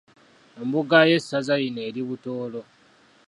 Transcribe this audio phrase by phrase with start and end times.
[0.61, 2.61] Embuga y’Essaza lino eri Butoolo